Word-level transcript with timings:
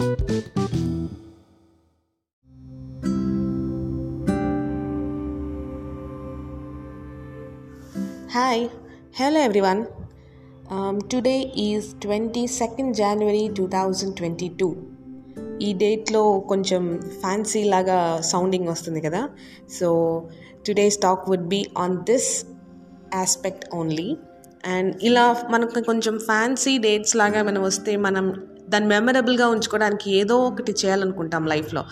Hi, 0.00 0.06
hello 9.12 9.40
everyone. 9.40 9.86
Um, 10.70 11.00
today 11.02 11.52
is 11.54 11.94
22nd 11.94 12.96
January 12.96 13.50
2022. 13.54 14.74
ఈ 15.62 15.72
డేట్లో 15.72 16.40
కొంచెం 16.40 16.98
ఫ్యాన్సీ 17.20 17.64
లాగా 17.64 18.20
సౌండింగ్ 18.20 18.68
వస్తుంది 18.68 19.00
కదా 19.00 19.28
so 19.78 20.22
today's 20.66 20.98
talk 20.98 21.28
would 21.28 21.48
be 21.48 21.66
on 21.78 21.98
this 21.98 22.44
aspect 23.14 23.74
only 23.74 24.16
and 24.64 25.02
ఇలా 25.02 25.46
మనకు 25.50 25.84
కొంచెం 25.84 26.18
ఫ్యాన్సీ 26.18 26.78
డేట్స్ 26.78 27.16
లాగా 27.16 27.42
మనం 27.42 27.62
వస్తే 27.62 27.96
మనం 27.96 28.49
దాన్ని 28.70 28.88
మెమరబుల్గా 28.88 29.46
ఉంచుకోవడానికి 29.48 30.16
ఏదో 30.16 30.36
ఒకటి 30.38 30.72
చేయాలనుకుంటాం 30.84 31.46
లైఫ్లో. 31.46 31.84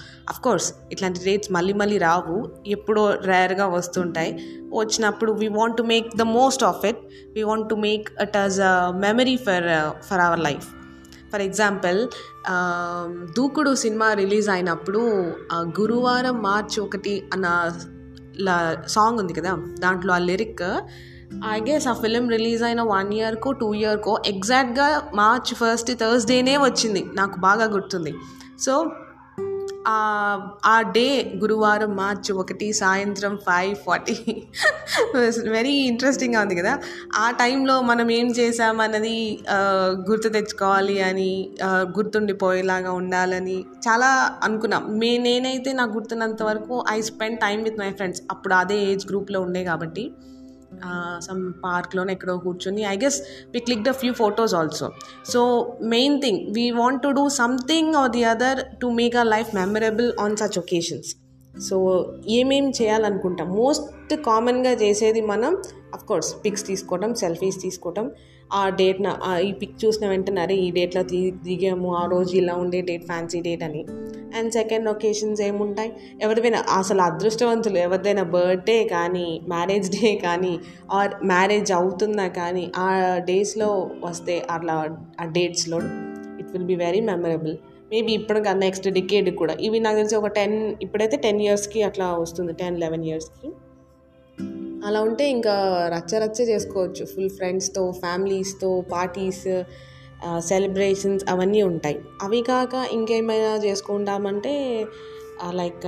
కోర్స్ 0.44 0.72
ఇట్లాంటి 0.92 1.20
డేట్స్ 1.24 1.52
మళ్ళీ 1.52 1.72
మళ్ళీ 1.72 1.98
రావు. 1.98 2.36
ఎప్పుడో 2.66 3.14
రేర్గా 3.14 3.66
వస్తుంటాయి. 3.66 4.32
వచ్చినప్పుడు 4.74 5.32
we 5.32 5.48
want 5.48 5.76
to 5.76 5.82
make 5.82 6.16
the 6.16 6.22
most 6.22 6.64
of 6.64 6.84
it 6.86 6.98
we 7.34 7.42
want 7.42 7.68
to 7.68 7.74
make 7.74 8.08
it 8.22 8.36
as 8.36 8.60
a 8.60 8.90
memory 8.90 9.36
for 9.36 9.68
for 10.04 10.20
our 10.20 10.40
life 10.40 10.68
for 11.32 11.42
example 11.42 11.98
దూకుడు 13.36 13.74
సినిమా 13.74 14.12
రిలీజ్ 14.12 14.48
అయినప్పుడు 14.48 14.98
గురువారం 15.80 16.42
మార్చి 16.42 16.80
ఒకటి 16.80 17.14
అన్న 17.32 17.46
సాంగ్ 18.86 19.18
ఉంది 19.18 19.32
కదా? 19.32 19.52
దాంట్లో 19.78 20.14
ఆ 20.14 20.18
లిరిక్ 20.18 20.62
ఐ 21.54 21.56
గెస్ 21.60 21.88
ఆ 21.88 21.92
ఫిలిం 21.92 22.28
రిలీజ్ 22.28 22.62
అయిన 22.62 22.82
వన్ 22.82 23.10
ఇయర్కో 23.14 23.52
టూ 23.52 23.74
ఇయర్కో 23.74 24.14
ఎగ్జాక్ట్గా 24.26 24.88
మార్చ్ 25.14 25.52
ఫస్ట్ 25.54 25.92
థర్స్డేనే 26.00 26.56
వచ్చింది. 26.56 27.02
నాకు 27.14 27.36
బాగా 27.40 27.64
గుర్తుంది. 27.64 28.14
సో 28.60 28.74
ఆ 30.66 30.76
డే 30.94 31.32
గురువారం 31.36 31.96
మార్చ్ 31.96 32.32
ఒకటి 32.32 32.66
సాయంత్రం 32.72 33.36
ఫైవ్ 33.36 33.74
ఫార్టీ 33.76 34.14
వెరీ 35.48 35.74
ఇంట్రెస్టింగ్గా 35.90 36.40
ఉంది 36.40 36.56
కదా. 36.56 36.78
ఆ 37.16 37.30
టైంలో 37.30 37.80
మనం 37.80 38.10
ఏం 38.10 38.26
చేసామన్నది 38.30 39.16
గుర్తు 40.10 40.28
తెచ్చుకోవాలి 40.28 41.00
అని 41.00 41.30
గుర్తుండిపోయేలాగా 41.98 42.92
ఉండాలని 42.92 43.58
చాలా 43.88 44.10
అనుకున్నాం. 44.42 44.98
మే 44.98 45.18
నేనైతే 45.18 45.72
నాకు 45.72 45.90
గుర్తున్నంత 45.90 46.42
వరకు 46.42 46.84
I 46.90 47.00
spend 47.00 47.40
time 47.40 47.62
with 47.62 47.78
my 47.78 47.90
friends 47.92 48.22
అప్పుడు 48.30 48.54
అదే 48.54 48.78
ఏజ్ 48.92 49.06
గ్రూప్లో 49.06 49.40
ఉండే 49.40 49.64
కాబట్టి. 49.64 50.10
సమ్ 51.18 51.52
పార్క్లోనే 51.64 52.12
ఎక్కడో 52.12 52.36
కూర్చొని 52.36 52.82
I 52.82 52.96
guess 52.96 53.22
we 53.54 53.60
click 53.60 53.82
the 53.82 53.90
few 53.90 54.12
photos 54.12 54.54
also 54.54 54.90
so 55.28 55.40
main 55.82 56.22
thing 56.22 56.54
we 56.54 56.70
want 56.70 57.02
to 57.02 57.08
do 57.08 57.28
something 57.28 57.94
or 57.94 58.10
the 58.10 58.24
other 58.24 58.80
to 58.82 58.86
make 58.86 59.16
a 59.16 59.22
life 59.22 59.54
memorable 59.54 60.12
on 60.20 60.36
such 60.36 60.58
occasions 60.58 61.16
so 61.60 61.76
ఏమేం 62.28 62.70
చేయాలనుకుంటాం? 62.70 63.48
మోస్ట్ 63.54 64.16
కామన్గా 64.16 64.70
చేసేది 64.70 65.20
మనం 65.20 65.62
అఫ్కోర్స్ 65.94 66.34
పిక్స్ 66.44 66.66
తీసుకోవటం 66.66 67.14
selfies 67.14 67.62
తీసుకోవటం. 67.62 68.10
ఆ 68.52 68.68
డేట్న 68.68 69.06
ఈ 69.42 69.52
pick 69.52 69.84
చూసిన 69.84 70.08
వెంటనే 70.08 70.40
అరే 70.40 70.54
ఈ 70.54 70.70
డేట్లో 70.70 71.02
దిగాము 71.46 71.96
ఆ 71.96 72.06
రోజు 72.06 72.36
ఇలా 72.36 72.54
ఉండే 72.54 72.80
డేట్ 72.80 73.06
ఫ్యాన్సీ 73.06 73.40
డేట్ 73.40 73.62
అని. 73.62 73.82
అండ్ 74.38 74.52
సెకండ్ 74.52 74.88
ఒకేషన్స్ 74.88 75.40
ఏముంటాయి? 75.40 75.92
ఎవరిదైనా 76.22 76.60
అసలు 76.72 77.02
అదృష్టవంతులు 77.02 77.78
ఎవరిదైనా 77.78 78.24
బర్త్డే 78.34 78.78
కానీ 78.84 79.26
మ్యారేజ్ 79.48 79.88
డే 79.90 80.10
కానీ 80.24 80.54
ఆర్ 80.92 81.14
మ్యారేజ్ 81.24 81.72
అవుతుందా 81.72 82.26
కానీ 82.40 82.64
ఆ 82.76 82.88
డేస్లో 83.28 83.70
వస్తే 84.04 84.36
అట్లా 84.50 84.74
ఆ 85.20 85.24
డేట్స్లో 85.24 85.80
it 86.40 86.50
will 86.52 86.64
be 86.64 86.76
very 86.76 87.00
memorable 87.00 87.56
maybe 87.92 88.12
ఇప్పుడు 88.12 88.40
కాదు 88.40 88.58
నెక్స్ట్ 88.58 88.88
డికేడ్ 88.88 89.28
కూడా. 89.36 89.54
ఇవి 89.60 89.78
నాకు 89.80 89.96
తెలిసి 89.96 90.16
ఒక 90.16 90.26
టెన్ 90.26 90.56
ఇప్పుడైతే 90.82 91.16
టెన్ 91.16 91.40
ఇయర్స్కి 91.40 91.82
అట్లా 91.82 92.06
వస్తుంది 92.14 92.52
టెన్ 92.52 92.76
లెవెన్ 92.80 93.04
ఇయర్స్కి 93.04 93.48
అలా 94.86 95.00
ఉంటే 95.00 95.24
ఇంకా 95.30 95.54
రచ్చ 95.94 96.12
రచ్చ 96.24 96.38
చేసుకోవచ్చు. 96.42 97.04
ఫుల్ 97.04 97.30
ఫ్రెండ్స్తో 97.30 97.82
ఫ్యామిలీస్తో 98.00 98.70
పార్టీస్ 98.92 99.46
సెలబ్రేషన్స్ 100.38 101.24
అవన్నీ 101.28 101.62
ఉంటాయి. 101.62 101.98
అవి 102.22 102.42
కాక 102.42 102.74
ఇంకేమైనా 102.92 103.54
చేసుకుంటామంటే 103.56 104.86
లైక్ 105.50 105.86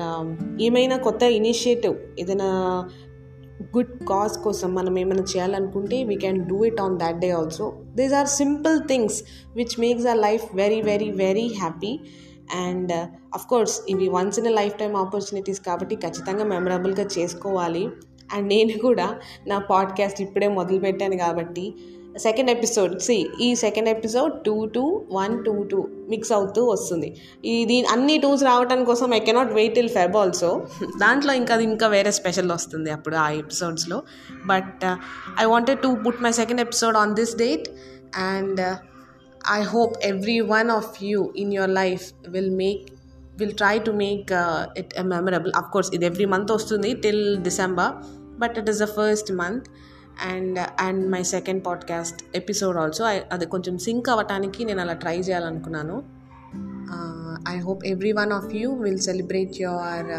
ఏమైనా 0.60 0.96
కొత్త 0.96 1.22
ఇనిషియేటివ్ 1.22 1.94
ఏదైనా 2.18 2.48
గుడ్ 3.76 4.04
కాజ్ 4.08 4.38
కోసం 4.38 4.74
మనం 4.74 4.98
ఏమైనా 4.98 5.22
చేయాలనుకుంటే 5.22 6.04
we 6.04 6.16
can 6.16 6.40
do 6.40 6.64
it 6.64 6.80
on 6.80 6.98
that 6.98 7.18
day 7.18 7.30
also 7.30 7.72
these 7.94 8.14
are 8.14 8.26
simple 8.26 8.80
things 8.88 9.24
which 9.56 9.80
makes 9.80 10.06
a 10.06 10.14
life 10.14 10.54
very 10.54 10.82
very 10.82 11.10
very 11.10 11.46
happy 11.58 12.00
and 12.54 12.92
course 13.48 13.80
ఇవి 13.88 14.08
once 14.08 14.38
in 14.38 14.46
life 14.46 14.78
time 14.78 14.96
opportunities 14.96 15.60
కాబట్టి 15.60 15.96
ఖచ్చితంగా 15.96 16.44
మెమరబుల్గా 16.44 17.04
చేసుకోవాలి. 17.18 17.88
అండ్ 18.32 18.48
నేను 18.48 18.78
కూడా 18.78 19.18
నా 19.46 19.58
పాడ్కాస్ట్ 19.58 20.22
ఇప్పుడే 20.22 20.48
మొదలుపెట్టాను 20.48 21.16
కాబట్టి 21.16 21.74
సెకండ్ 22.16 22.50
ఎపిసోడ్ 22.50 22.98
సి 22.98 23.28
ఈ 23.40 23.54
second 23.54 23.88
episode 23.88 24.32
two 24.44 24.66
two 24.66 25.06
one 25.12 25.44
two 25.44 25.62
two 25.62 25.88
mix 26.08 26.32
అవుతూ 26.32 26.66
వస్తుంది. 26.66 27.16
ఇది 27.44 27.86
అన్ని 27.86 28.18
టూస్ 28.18 28.44
రావటం 28.44 28.84
కోసం 28.84 29.14
I 29.14 29.18
cannot 29.18 29.52
wait 29.52 29.74
till 29.74 29.88
Feb 29.88 30.16
also. 30.16 30.66
దాంట్లో 30.82 31.32
ఇంకా 31.32 31.60
ఇంకా 31.60 31.86
వేరే 31.86 32.10
స్పెషల్ 32.10 32.52
వస్తుంది 32.52 32.90
అప్పుడు 32.90 33.16
ఆ 33.16 33.30
ఎపిసోడ్స్లో. 33.30 34.02
But 34.46 34.84
I 35.40 35.44
wanted 35.44 35.78
to 35.78 35.96
put 36.06 36.22
my 36.22 36.32
second 36.32 36.60
episode 36.60 36.96
on 36.96 37.14
this 37.14 37.36
date 37.36 37.68
and 38.16 38.76
I 39.52 39.62
hope 39.62 39.96
every 40.02 40.40
one 40.40 40.70
of 40.70 41.04
you 41.04 41.32
in 41.36 41.54
your 41.54 41.70
life 41.70 42.12
will 42.28 42.50
make 42.50 42.88
will 43.38 43.52
try 43.52 43.78
to 43.78 43.90
make 43.90 44.32
it 44.78 45.02
memorable 45.02 45.52
of 45.56 45.72
course 45.72 45.90
ఇది 45.94 46.06
every 46.06 46.24
month 46.24 46.52
వస్తుంది 46.52 46.94
till 46.94 47.38
December. 47.42 48.19
But 48.40 48.56
it 48.58 48.70
is 48.70 48.78
the 48.78 48.88
first 48.98 49.30
month 49.32 49.68
and 50.28 50.58
and 50.80 51.02
my 51.10 51.22
second 51.34 51.62
podcast 51.66 52.20
episode 52.34 52.76
also 52.76 53.04
అది 53.32 53.46
కొంచెం 53.46 53.76
sync 53.78 54.08
అవ్వటానికి 54.08 54.60
నేను 54.64 54.80
అలా 54.80 54.92
try 54.92 55.16
చేయాలనుకున్నాను 55.18 55.96
I 57.48 57.56
hope 57.58 57.82
every 57.84 58.12
one 58.12 58.32
of 58.32 58.48
you 58.54 58.70
will 58.82 59.02
celebrate 59.08 59.56
your 59.60 60.10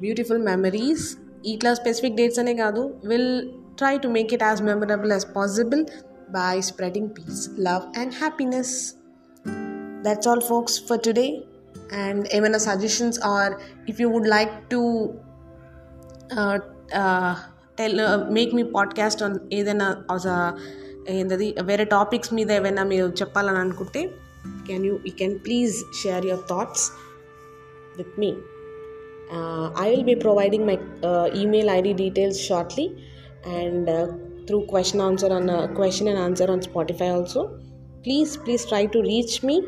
beautiful 0.00 0.42
memories 0.42 1.06
ఇట్లా 1.46 1.70
specific 1.74 2.16
dates 2.16 2.38
అనే 2.38 2.54
కాదు 2.54 2.82
will 3.04 3.32
try 3.78 3.94
to 3.98 4.08
make 4.08 4.32
it 4.34 4.42
as 4.42 4.62
memorable 4.62 5.12
as 5.12 5.26
possible 5.36 5.82
by 6.30 6.54
spreading 6.60 7.10
peace 7.18 7.42
love 7.60 7.84
and 7.98 8.12
happiness 8.20 8.74
that's 10.04 10.28
all 10.28 10.44
folks 10.48 10.76
for 10.86 11.00
today 11.00 11.28
and 11.98 12.24
ఏమైనా 12.32 12.60
suggestions 12.66 13.18
or 13.26 13.52
if 13.88 14.00
you 14.00 14.06
would 14.10 14.28
like 14.28 14.54
to 14.70 14.80
tell 17.78 18.00
make 18.32 18.54
me 18.54 18.62
podcast 18.62 19.22
on 19.22 19.38
ఏదైనా 19.52 19.96
ఏంటది 21.08 21.54
వేరే 21.62 21.84
topics 21.84 22.34
మీద 22.34 22.52
ఏమైనా 22.52 22.84
మీరు 22.84 23.06
చెప్పాలని 23.06 23.58
అనుకుంటే 23.58 24.10
can 24.66 24.86
you 24.86 24.92
you 25.06 25.12
can 25.18 25.38
please 25.38 25.76
share 26.02 26.26
your 26.26 26.48
thoughts 26.50 26.90
with 27.96 28.20
me 28.20 28.34
I 29.86 29.90
will 29.90 30.04
be 30.04 30.14
providing 30.14 30.66
my 30.66 30.78
email 31.40 31.70
ID 31.70 31.92
details 31.92 32.40
shortly 32.40 32.90
and 33.46 34.12
through 34.46 34.60
question 34.60 35.02
answer 35.02 35.32
on 35.32 35.48
question 35.48 36.08
and 36.08 36.20
answer 36.20 36.50
on 36.50 36.60
Spotify 36.60 37.08
also 37.08 37.42
please 38.04 38.38
please 38.44 38.62
try 38.62 38.86
to 38.86 38.98
reach 38.98 39.44
me 39.44 39.62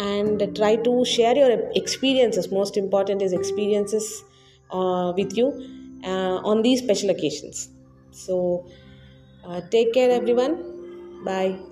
and 0.00 0.56
try 0.56 0.76
to 0.76 1.04
share 1.04 1.36
your 1.36 1.70
experiences. 1.74 2.50
Most 2.52 2.76
important 2.76 3.22
is 3.22 3.32
experiences 3.32 4.24
uh, 4.70 5.12
with 5.16 5.36
you. 5.36 5.48
uh, 5.48 5.79
on 6.44 6.62
these 6.62 6.82
special 6.82 7.10
occasions. 7.10 7.68
So 8.10 8.66
uh, 9.44 9.60
take 9.70 9.92
care 9.94 10.10
everyone. 10.10 11.24
Bye 11.24 11.69